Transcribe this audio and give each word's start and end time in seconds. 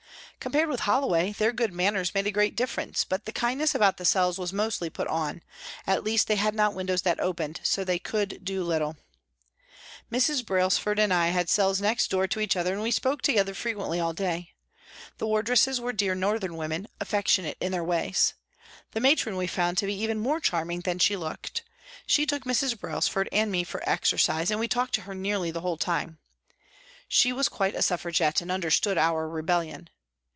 Compared 0.43 0.69
with 0.69 0.79
Holloway, 0.79 1.33
their 1.33 1.51
good 1.51 1.71
manners 1.71 2.15
made 2.15 2.25
a 2.25 2.31
great 2.31 2.55
differ 2.55 2.81
ence, 2.81 3.03
but 3.03 3.25
the 3.25 3.31
kindness 3.31 3.75
about 3.75 3.97
the 3.97 4.05
cells 4.05 4.39
was 4.39 4.51
mostly 4.51 4.89
put 4.89 5.07
on; 5.07 5.43
at 5.85 6.03
least, 6.03 6.27
they 6.27 6.35
had 6.35 6.55
not 6.55 6.73
windows 6.73 7.03
that 7.03 7.19
opened, 7.19 7.59
so 7.61 7.83
they 7.83 7.99
could 7.99 8.43
do 8.43 8.63
little. 8.63 8.97
Mrs. 10.11 10.43
Brailsford 10.43 10.97
and 10.97 11.13
I 11.13 11.27
had 11.27 11.47
cells 11.47 11.79
next 11.79 12.09
door 12.09 12.25
to 12.25 12.39
each 12.39 12.55
other, 12.55 12.81
we 12.81 12.89
spoke 12.89 13.21
together 13.21 13.53
frequently 13.53 13.99
all 13.99 14.13
day. 14.13 14.55
The 15.19 15.27
wardresses 15.27 15.79
were 15.79 15.93
dear 15.93 16.15
northern 16.15 16.57
women, 16.57 16.87
affectionate 16.99 17.55
in 17.61 17.71
their 17.71 17.83
ways. 17.83 18.33
The 18.93 18.99
Matron 18.99 19.37
we 19.37 19.45
found 19.45 19.77
to 19.77 19.85
be 19.85 19.93
even 19.93 20.17
more 20.17 20.39
charming 20.39 20.79
than 20.79 20.97
she 20.97 21.15
looked. 21.15 21.63
She 22.07 22.25
took 22.25 22.45
Mrs. 22.45 22.79
Brailsford 22.79 23.29
and 23.31 23.51
me 23.51 23.63
for 23.63 23.87
exercise, 23.87 24.49
and 24.49 24.59
we 24.59 24.67
talked 24.67 24.95
to 24.95 25.01
her 25.01 25.13
nearly 25.13 25.51
the 25.51 25.61
whole 25.61 25.75
NEWCASTLE 25.77 25.85
PRISON 25.85 26.17
227 26.17 26.17
time. 26.17 27.07
She 27.07 27.31
was 27.31 27.47
quite 27.47 27.75
a 27.75 27.83
Suffragette 27.83 28.41
and 28.41 28.51
understood 28.51 28.97
our 28.97 29.29
rebellion. 29.29 29.91